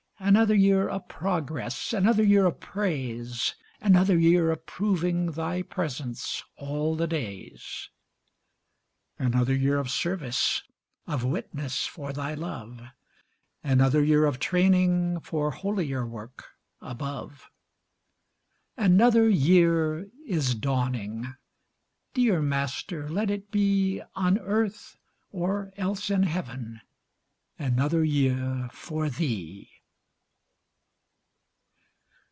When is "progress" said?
1.07-1.91